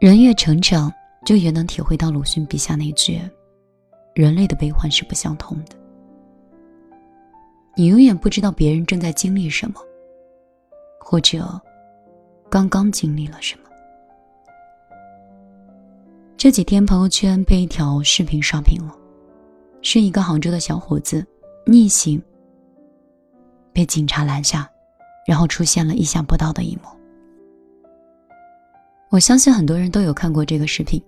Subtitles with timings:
[0.00, 0.90] 人越成长，
[1.26, 3.20] 就越能体会到鲁迅笔下那句
[4.16, 5.76] ：“人类的悲欢是不相通的。”
[7.76, 9.78] 你永远不知道别人正在经历什么，
[10.98, 11.60] 或者
[12.48, 13.64] 刚刚经历了什么。
[16.34, 18.96] 这几天朋友圈被一条视频刷屏了，
[19.82, 21.22] 是一个杭州的小伙子
[21.66, 22.20] 逆行
[23.70, 24.66] 被警察拦下，
[25.26, 26.84] 然后出现了意想不到的一幕。
[29.10, 31.02] 我相信很多人都有看过这个视频，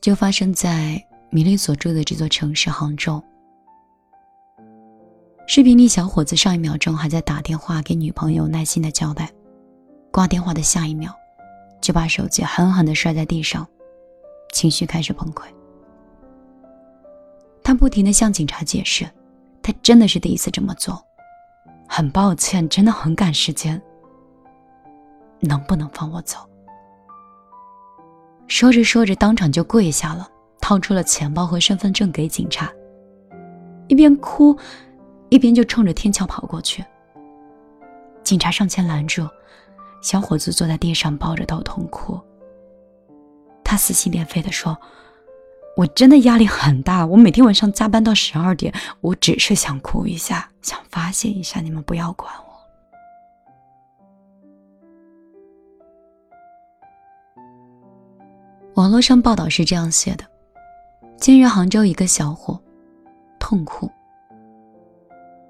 [0.00, 1.00] 就发生在
[1.30, 3.22] 米粒所住的这座城市杭州。
[5.46, 9.30] 视频里，小伙子上一秒钟还在打电话给女朋友，耐心的交代，
[10.10, 11.14] 挂电话的下一秒，
[11.80, 13.64] 就把手机狠狠的摔在地上，
[14.52, 15.44] 情绪开始崩溃。
[17.62, 19.08] 他不停的向警察解释，
[19.62, 21.00] 他真的是第一次这么做，
[21.88, 23.80] 很抱歉，真的很赶时间，
[25.38, 26.38] 能不能放我走？
[28.46, 30.28] 说着说着，当场就跪下了，
[30.60, 32.70] 掏出了钱包和身份证给警察，
[33.88, 34.56] 一边哭，
[35.28, 36.84] 一边就冲着天桥跑过去。
[38.22, 39.26] 警察上前拦住，
[40.02, 42.18] 小伙子坐在地上抱着头痛哭。
[43.64, 44.78] 他撕心裂肺地说
[45.76, 52.43] ：“我真的压力很大，我每天晚上加班到十二点，我只是想哭一下，想发泄一下，你们不要管我。”
[58.74, 60.24] 网络上报道是这样写的：
[61.16, 62.60] 近日，杭州一个小伙
[63.38, 63.88] 痛哭，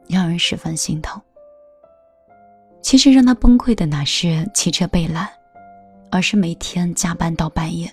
[0.06, 1.20] 让人十分心疼。
[2.82, 5.26] 其实让他崩溃的哪是骑车被拦，
[6.10, 7.90] 而是每天加班到半夜，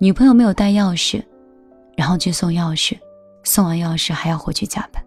[0.00, 1.24] 女朋友没有带钥匙，
[1.96, 2.98] 然后去送钥匙，
[3.44, 5.00] 送完钥匙还要回去加班。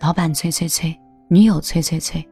[0.00, 0.94] 老板催催催，
[1.28, 2.22] 女友催催催，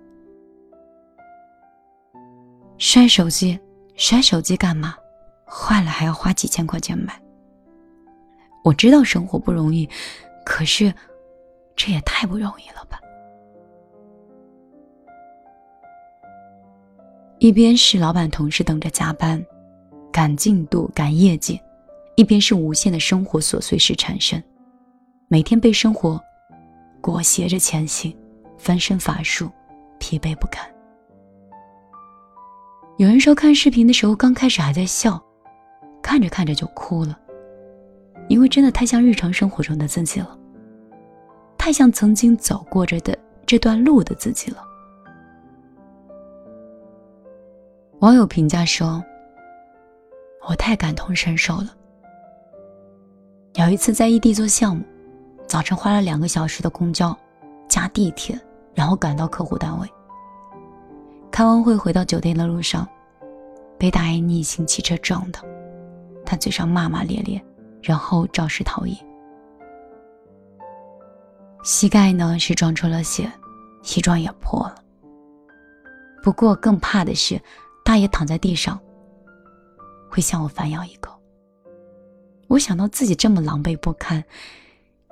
[2.76, 3.58] 摔手机，
[3.94, 4.94] 摔手机干嘛？
[5.48, 7.20] 坏了还要花几千块钱买。
[8.64, 9.88] 我知道生活不容易，
[10.44, 10.92] 可是
[11.74, 13.00] 这也太不容易了吧！
[17.38, 19.42] 一边是老板同事等着加班，
[20.12, 21.58] 赶进度赶业绩，
[22.16, 24.42] 一边是无限的生活琐碎事缠身，
[25.28, 26.20] 每天被生活
[27.00, 28.14] 裹挟着前行，
[28.58, 29.48] 翻身乏术，
[29.98, 30.68] 疲惫不堪。
[32.98, 35.22] 有人说看视频的时候刚开始还在笑。
[36.08, 37.20] 看着看着就哭了，
[38.28, 40.38] 因为真的太像日常生活中的自己了，
[41.58, 43.14] 太像曾经走过着的
[43.44, 44.64] 这段路的自己了。
[47.98, 49.04] 网友评价说
[50.48, 51.76] ：“我太感同身受了。
[53.56, 54.82] 有一次在异地做项目，
[55.46, 57.14] 早晨花了两个小时的公交
[57.68, 58.34] 加地铁，
[58.72, 59.86] 然后赶到客户单位。
[61.30, 62.88] 开完会回到酒店的路上，
[63.76, 65.38] 被大爷逆行汽车撞的。”
[66.28, 67.42] 他嘴上骂骂咧咧，
[67.82, 68.94] 然后肇事逃逸。
[71.64, 73.32] 膝盖呢是撞出了血，
[73.82, 74.74] 西装也破了。
[76.22, 77.40] 不过更怕的是，
[77.82, 78.78] 大爷躺在地上，
[80.10, 81.18] 会向我反咬一口。
[82.46, 84.22] 我想到自己这么狼狈不堪，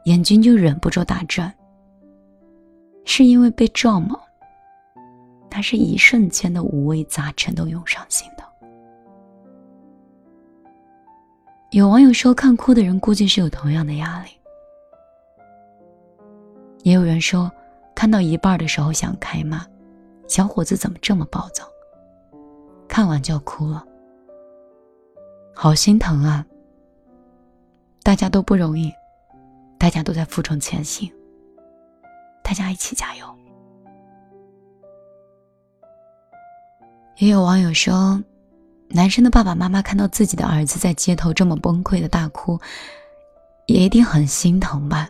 [0.04, 1.50] 眼睛就忍不住打转。
[3.06, 4.20] 是因为被撞吗？
[5.50, 8.46] 那是一瞬间的五味杂陈都涌上心头。
[11.76, 14.30] 有网友说，看哭的人估计是有同样的压力。
[16.84, 17.52] 也有人说，
[17.94, 19.62] 看到一半的时候想开骂，
[20.26, 21.64] 小伙子怎么这么暴躁？
[22.88, 23.84] 看完就哭了，
[25.54, 26.46] 好心疼啊！
[28.02, 28.90] 大家都不容易，
[29.76, 31.12] 大家都在负重前行，
[32.42, 33.26] 大家一起加油。
[37.18, 38.18] 也有网友说。
[38.88, 42.58] 男生的爸爸妈妈看到自己的儿子在街头这么崩溃的大哭，
[43.66, 45.08] 也一定很心疼吧。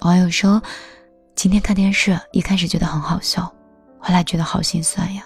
[0.00, 0.60] 网友说
[1.34, 3.44] ：“今天看电视，一开始觉得很好笑，
[3.98, 5.24] 后来觉得好心酸呀。”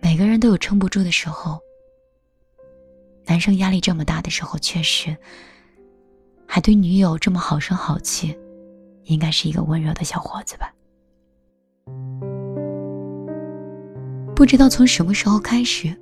[0.00, 1.60] 每个人都有撑不住的时候。
[3.26, 5.16] 男生压力这么大的时候，确实
[6.46, 8.36] 还对女友这么好声好气，
[9.04, 10.74] 应该是一个温柔的小伙子吧。
[14.40, 15.94] 不知道从什么时候开始，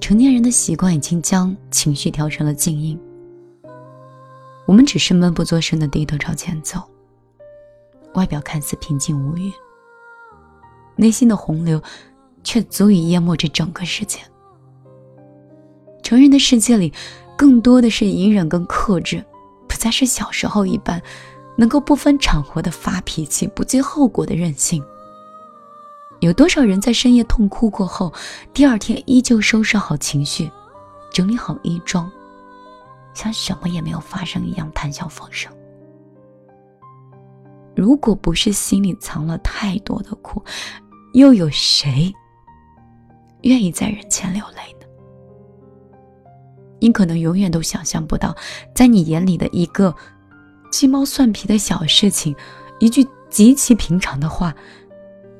[0.00, 2.98] 成年人的习惯已经将情绪调成了静音。
[4.66, 6.82] 我们只是闷不作声的低头朝前走，
[8.14, 9.52] 外表看似平静无语，
[10.96, 11.80] 内心的洪流
[12.42, 14.18] 却足以淹没这整个世界。
[16.02, 16.92] 成人的世界里，
[17.36, 19.24] 更多的是隐忍跟克制，
[19.68, 21.00] 不再是小时候一般，
[21.56, 24.82] 能够不分场合的发脾气，不计后果的任性。
[26.20, 28.12] 有多少人在深夜痛哭过后，
[28.52, 30.50] 第二天依旧收拾好情绪，
[31.12, 32.10] 整理好衣装，
[33.14, 35.52] 像什么也没有发生一样谈笑风生？
[37.76, 40.42] 如果不是心里藏了太多的苦，
[41.12, 42.12] 又有谁
[43.42, 44.86] 愿意在人前流泪呢？
[46.80, 48.36] 你可能永远都想象不到，
[48.74, 49.94] 在你眼里的一个
[50.72, 52.34] 鸡毛蒜皮的小事情，
[52.80, 54.52] 一句极其平常的话，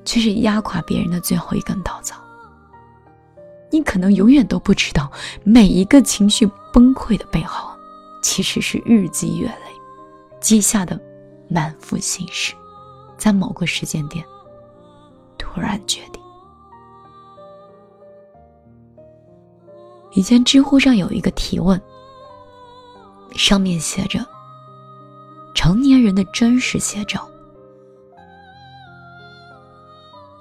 [0.09, 2.19] 却是压垮别人的最后一根稻草。
[3.71, 5.13] 你可能永远都不知道，
[5.45, 7.69] 每一个情绪崩溃的背后，
[8.23, 9.71] 其实是日积月累
[10.41, 10.99] 积下的
[11.47, 12.55] 满腹心事，
[13.19, 14.25] 在某个时间点
[15.37, 16.23] 突然决定。
[20.13, 21.79] 以前知乎上有一个提问，
[23.35, 24.27] 上面写着
[25.55, 27.29] “成年人的真实写照”，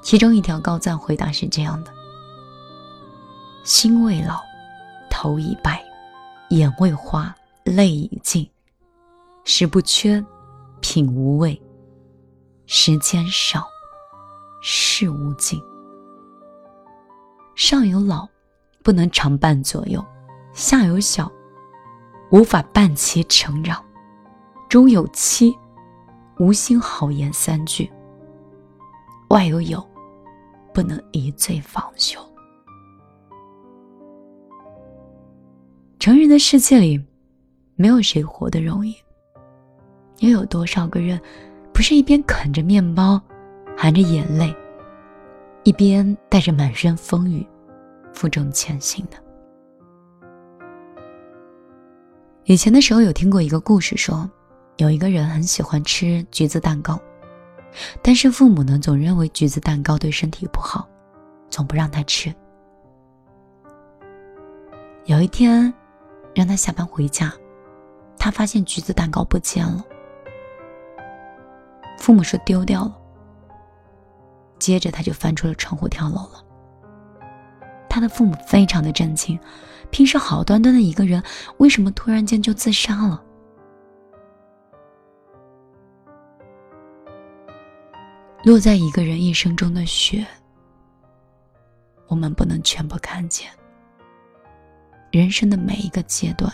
[0.07, 1.91] 其中一条高赞回答是这样的
[3.65, 4.41] ：“心未老，
[5.09, 5.83] 头已白，
[6.47, 8.49] 眼未花，泪已尽，
[9.43, 10.23] 食不缺，
[10.79, 11.61] 品无味，
[12.67, 13.67] 时间少，
[14.61, 15.61] 事无尽，
[17.53, 18.25] 上有老。”
[18.81, 20.01] 不能常伴左右，
[20.53, 21.29] 下有小，
[22.31, 23.75] 无法伴其成长；
[24.69, 25.53] 中有妻，
[26.39, 27.91] 无心好言三句；
[29.27, 29.85] 外有友，
[30.77, 32.19] 不能一醉方休。
[35.97, 37.03] 成人的世界里，
[37.75, 38.95] 没有谁活得容易。
[40.19, 41.19] 又有多少个人，
[41.73, 43.19] 不是一边啃着面包，
[43.75, 44.55] 含着眼泪，
[45.63, 47.43] 一边带着满身风雨？
[48.13, 49.17] 负重前行的。
[52.43, 54.29] 以前的时候有听过一个故事，说
[54.75, 57.01] 有一个人很喜欢吃橘子蛋糕，
[58.01, 60.87] 但是父母呢总认为橘子蛋糕对身体不好，
[61.49, 62.33] 总不让他吃。
[65.05, 65.73] 有一天，
[66.33, 67.33] 让他下班回家，
[68.17, 69.83] 他发现橘子蛋糕不见了。
[71.97, 72.97] 父母说丢掉了，
[74.59, 76.43] 接着他就翻出了窗户跳楼了。
[77.89, 79.39] 他的父母非常的震惊，
[79.89, 81.23] 平时好端端的一个人，
[81.57, 83.23] 为什么突然间就自杀了？
[88.47, 90.25] 落在一个人一生中的雪，
[92.07, 93.49] 我们不能全部看见。
[95.11, 96.49] 人生的每一个阶段，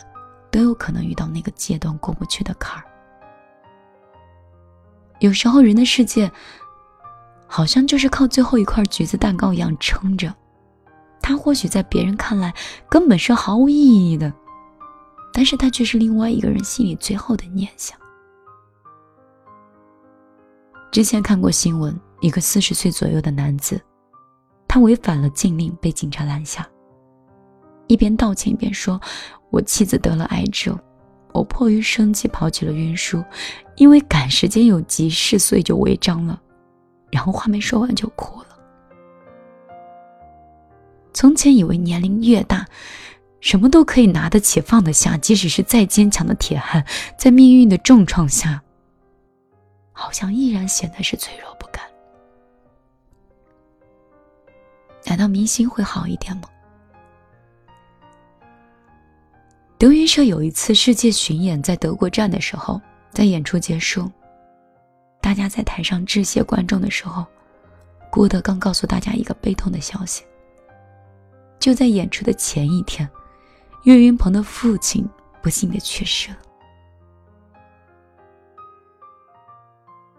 [0.49, 2.83] 都有可能遇到那个阶段过不去的坎儿。
[5.19, 6.31] 有时候，人的世界，
[7.45, 10.33] 好像就是靠最后一块橘子蛋糕一样撑着。
[11.21, 12.51] 它或许在别人看来
[12.89, 14.33] 根本是毫无意义的，
[15.31, 17.95] 但是它却是另外一个人心里最后的念想。
[20.93, 23.81] 之前看过新闻，一个四十岁左右的男子，
[24.67, 26.69] 他违反了禁令被警察拦下，
[27.87, 29.01] 一边道歉一边说
[29.49, 30.77] ：“我妻子得了癌症，
[31.31, 33.23] 我迫于生计跑起了运输，
[33.75, 36.39] 因为赶时间有急事，所以就违章了。”
[37.11, 38.47] 然后话没说完就哭了。
[41.11, 42.67] 从前以为年龄越大，
[43.39, 46.85] 什么都可以拿得起放得下，即使是再坚强的铁汉，
[47.17, 48.61] 在命运的重创下，
[49.93, 51.87] 好像依然显得是脆弱不堪。
[55.05, 56.43] 难道明星会好一点吗？
[59.77, 62.81] 德云社有一次世界巡演在德国站的时候，
[63.11, 64.09] 在演出结束，
[65.21, 67.25] 大家在台上致谢观众的时候，
[68.09, 70.23] 郭德纲告诉大家一个悲痛的消息。
[71.59, 73.07] 就在演出的前一天，
[73.83, 75.07] 岳云鹏的父亲
[75.41, 76.37] 不幸的去世了。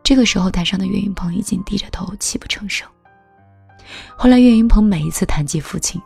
[0.04, 2.86] 这个时候，台上的岳云鹏已经低着头，泣不成声。
[4.16, 6.00] 后来，岳云鹏每一次谈及父亲，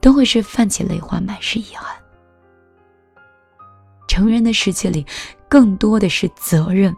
[0.00, 1.94] 都会是泛起泪花，满是遗憾。
[4.06, 5.04] 成人的世界里，
[5.48, 6.94] 更多的是责任，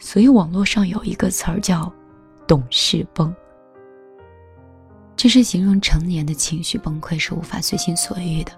[0.00, 1.90] 所以网络上有一个词儿叫
[2.46, 3.32] “懂事崩”。
[5.16, 8.52] 这是形容成年的情绪崩溃是无法随心所欲的，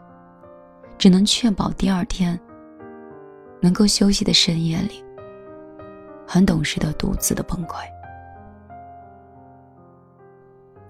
[0.97, 2.41] 只能确保第二天
[3.61, 5.05] 能够休息的深夜里，
[6.33, 7.85] 很懂事的独自的崩溃。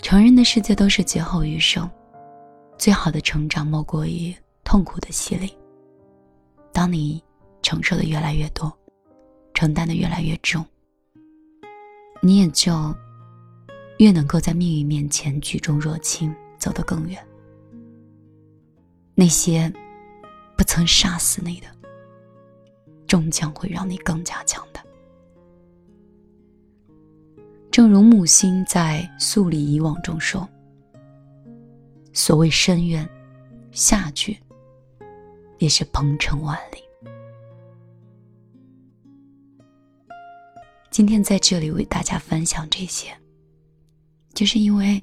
[0.01, 1.91] 成人的世界都是劫后余生，
[2.79, 4.33] 最好的成长莫过于
[4.63, 5.53] 痛苦的洗礼。
[6.73, 7.21] 当你
[7.61, 8.73] 承受的越来越多，
[9.53, 10.65] 承担的越来越重，
[12.21, 12.73] 你也就。
[13.99, 17.25] 越能够在命运面前举重若轻，走得更远。
[19.15, 19.73] 那些
[20.57, 21.67] 不曾杀死你的，
[23.07, 24.83] 终将会让你更加强大。
[27.73, 30.47] 正如木心在《素里以往》中说
[32.13, 33.09] ：“所谓深渊，
[33.71, 34.39] 下去
[35.57, 36.83] 也是鹏程万里。”
[40.93, 43.09] 今天在这里为大家分享这些，
[44.35, 45.03] 就是因为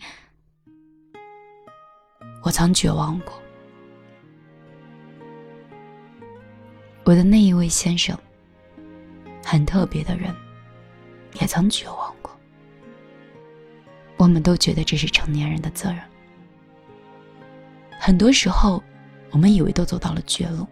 [2.43, 3.33] 我曾绝望过。
[7.03, 8.15] 我的那一位先生，
[9.43, 10.31] 很特别的人，
[11.41, 12.18] 也曾绝望过。
[14.19, 15.99] 我们都觉得这是成年人的责任。
[17.97, 18.83] 很多时候，
[19.31, 20.67] 我们以为都走到了绝路，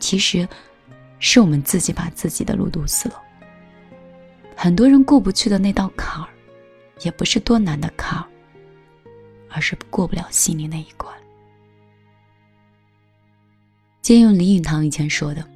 [0.00, 0.46] 其实
[1.20, 3.22] 是我们自己把自己的路堵死了。
[4.56, 6.28] 很多人过不去的那道坎儿，
[7.02, 8.26] 也不是多难的坎儿，
[9.48, 11.14] 而是过不了心里那一关。
[14.02, 15.48] 借用林语堂以前说的：“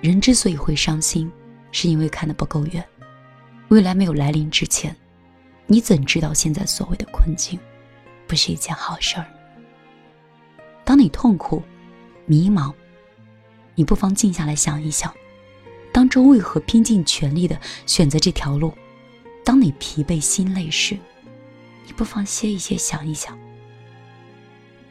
[0.00, 1.30] 人之所以会伤心，
[1.70, 2.82] 是因为看得不够远。
[3.68, 4.96] 未来没有来临之前，
[5.72, 7.56] 你怎知道现在所谓的困境，
[8.26, 9.26] 不是一件好事儿？
[10.84, 11.62] 当你痛苦、
[12.26, 12.74] 迷茫，
[13.76, 15.14] 你不妨静下来想一想。”
[15.94, 18.74] 当初为何拼尽全力的选择这条路？
[19.44, 20.98] 当你疲惫心累时，
[21.86, 23.38] 你不妨歇一歇，想一想，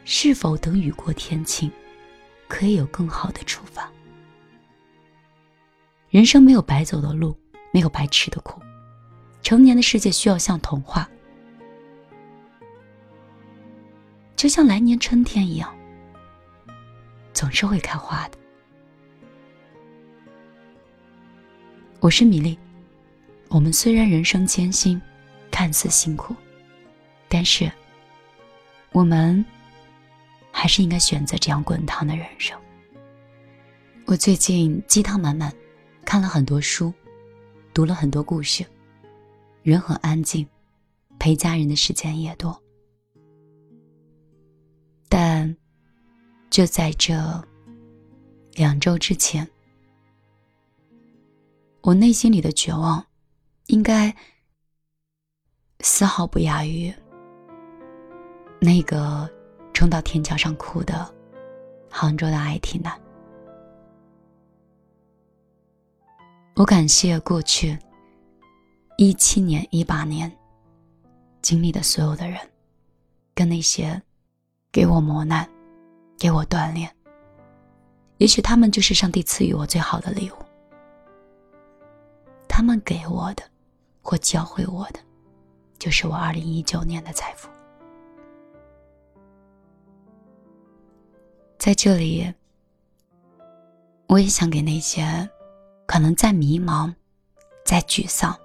[0.06, 1.70] 是否等雨过天晴，
[2.48, 3.86] 可以有更好的出发？
[6.08, 7.36] 人生没有白走的路，
[7.70, 8.62] 没有白吃的苦。
[9.42, 11.08] 成年的世界需要像童话，
[14.36, 15.74] 就像来年春天一样，
[17.32, 18.38] 总是会开花的。
[22.00, 22.58] 我是米粒，
[23.48, 25.00] 我们虽然人生艰辛，
[25.50, 26.34] 看似辛苦，
[27.28, 27.70] 但是
[28.92, 29.44] 我们
[30.52, 32.58] 还是应该选择这样滚烫的人生。
[34.06, 35.52] 我最近鸡汤满满，
[36.04, 36.92] 看了很多书，
[37.74, 38.64] 读了很多故事，
[39.62, 40.46] 人很安静，
[41.18, 42.60] 陪家人的时间也多，
[45.08, 45.56] 但
[46.48, 47.14] 就在这
[48.54, 49.48] 两周之前。
[51.82, 53.04] 我内心里的绝望，
[53.68, 54.14] 应该
[55.80, 56.92] 丝毫不亚于
[58.60, 59.28] 那个
[59.72, 61.14] 冲到天桥上哭的
[61.90, 63.00] 杭州的 IT 男。
[66.54, 67.78] 我感谢过去
[69.00, 70.30] 一七年、一八年
[71.40, 72.38] 经历的所有的人，
[73.34, 74.02] 跟那些
[74.70, 75.48] 给我磨难、
[76.18, 76.94] 给我锻炼，
[78.18, 80.34] 也许他们就是上帝赐予我最好的礼物。
[82.46, 83.42] 他们给我的，
[84.02, 85.00] 或教会我的，
[85.78, 87.48] 就是我二零一九年的财富。
[91.56, 92.30] 在这里，
[94.08, 95.26] 我也想给那些
[95.86, 96.94] 可能在迷茫、
[97.64, 98.38] 在沮丧，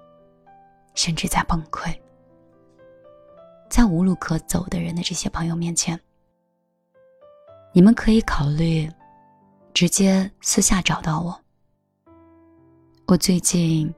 [0.96, 1.96] 甚至在崩溃、
[3.70, 5.96] 在无路可走的人的这些朋友面前，
[7.72, 8.90] 你们可以考虑
[9.72, 11.40] 直接私下找到我。
[13.06, 13.94] 我最近。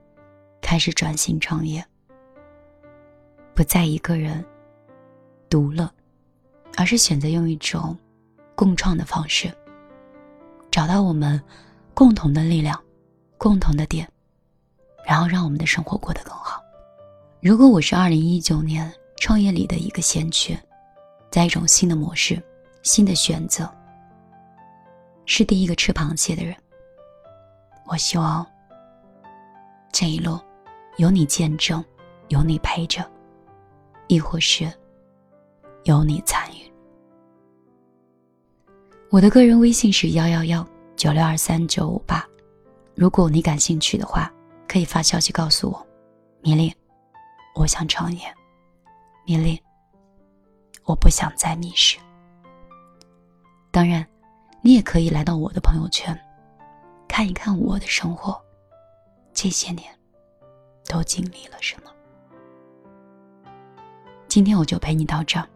[0.61, 1.83] 开始转型创业，
[3.55, 4.45] 不再一个人
[5.49, 5.91] 独乐，
[6.77, 7.97] 而是选择用一种
[8.55, 9.51] 共创的方式，
[10.71, 11.41] 找到我们
[11.95, 12.79] 共同的力量、
[13.39, 14.07] 共同的点，
[15.07, 16.63] 然后让我们的生活过得更好。
[17.41, 20.59] 如果我是二零一九年创业里的一个先驱，
[21.31, 22.43] 在一种新的模式、
[22.83, 23.71] 新的选择，
[25.25, 26.57] 是第一个吃螃蟹的人，
[27.87, 28.45] 我希望
[29.93, 30.39] 这一路。
[30.97, 31.85] 有你见证，
[32.27, 33.09] 有你陪着，
[34.09, 34.69] 亦或是
[35.85, 36.73] 有你参与。
[39.11, 40.67] 我的个人微信是幺幺幺
[40.97, 42.27] 九六二三九五八，
[42.97, 44.29] 如果你感兴趣的话，
[44.67, 45.87] 可以发消息告诉我。
[46.43, 46.75] 米粒，
[47.59, 48.21] 我想创业。
[49.27, 49.61] 米粒，
[50.85, 51.99] 我不想再迷失。
[53.71, 54.07] 当然，
[54.63, 56.19] 你也可以来到我的朋友圈，
[57.09, 58.41] 看一看我的生活。
[59.33, 59.93] 这些年。
[60.91, 61.91] 都经历了什么？
[64.27, 65.47] 今天我就陪你到这儿。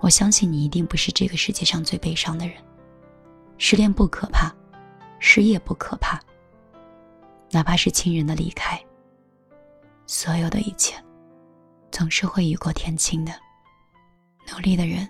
[0.00, 2.56] 我相信你一定不是这个世界上最悲伤的人。
[3.58, 4.52] 失恋不可怕，
[5.20, 6.18] 失业不可怕，
[7.52, 8.84] 哪怕是亲人的离开，
[10.10, 10.94] 所有的一切，
[11.92, 13.32] 总是会雨过天晴的。
[14.50, 15.06] 努力的人，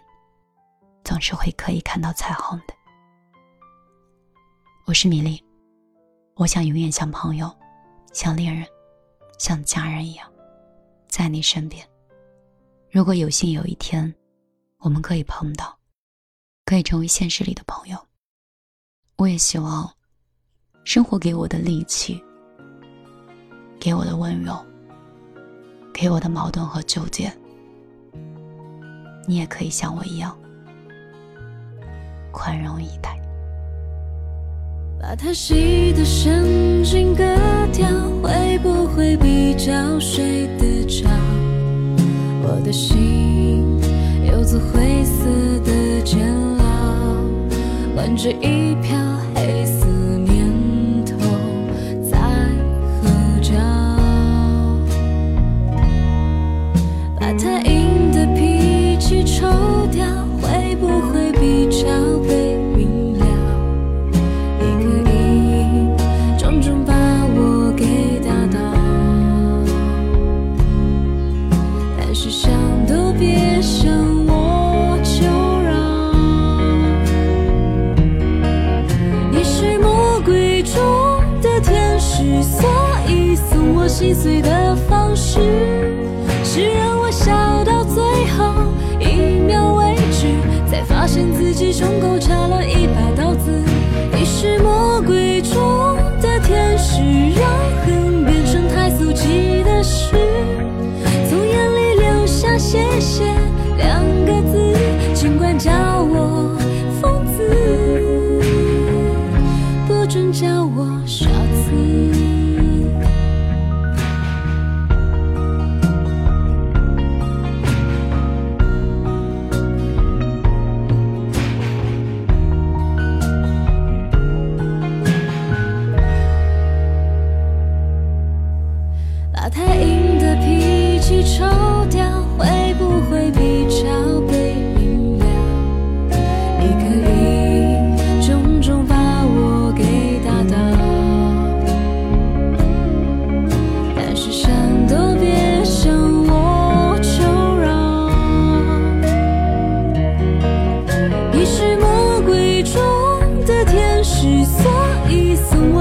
[1.05, 2.75] 总是会可以看到彩虹的。
[4.87, 5.41] 我是米粒，
[6.35, 7.49] 我想永远像朋友，
[8.13, 8.67] 像恋人。
[9.39, 10.29] 像家人一样，
[11.07, 11.89] 在你身边。
[12.91, 14.13] 如果有幸有一天，
[14.79, 15.79] 我们可以碰到，
[16.65, 17.97] 可以成为现实里的朋友，
[19.15, 19.89] 我也希望，
[20.83, 22.21] 生活给我的力气，
[23.79, 24.61] 给我的温柔，
[26.01, 27.29] 给我的矛盾和纠结，
[29.27, 30.33] 你也可以像我一样
[32.31, 33.19] 宽容以待。
[35.01, 37.25] 把太细的神经割
[37.73, 37.89] 掉，
[38.23, 41.09] 会不会比较睡得着？
[42.45, 43.65] 我的心
[44.25, 45.25] 有座灰色
[45.65, 46.65] 的监牢，
[47.97, 48.97] 关着一票
[82.19, 82.69] 之所
[83.07, 83.87] 以送我。
[83.87, 85.39] 心碎的方式，
[86.45, 88.03] 是让我笑到最
[88.37, 90.27] 后一秒为止，
[90.71, 93.51] 才发现自己胸口插了一把刀子。
[94.13, 97.01] 你是魔鬼中的天使，
[97.41, 97.49] 让
[97.87, 100.15] 恨变成太俗气的事，
[101.31, 103.25] 从眼里流下谢谢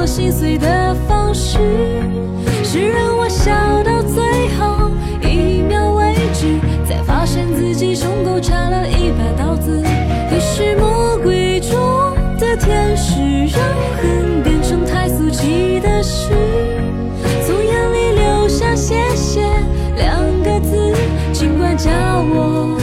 [0.08, 1.60] 心碎的方式，
[2.64, 3.52] 是让我笑
[3.84, 4.24] 到最
[4.56, 4.90] 后
[5.22, 9.84] 一秒为止，才发现自己胸口插了一把刀子。
[10.32, 11.78] 你是魔鬼中
[12.40, 13.20] 的天使，
[13.54, 13.62] 让
[14.02, 16.32] 恨变成太俗气的事，
[17.46, 19.42] 从眼里流下谢谢
[19.98, 20.96] 两个字，
[21.34, 22.80] 尽管叫我